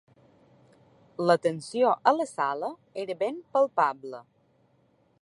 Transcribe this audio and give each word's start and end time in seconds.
La 1.25 1.35
tensió 1.43 1.93
a 2.13 2.15
la 2.21 2.27
sala 2.31 2.73
era 3.05 3.19
ben 3.23 3.41
palpable. 3.59 4.27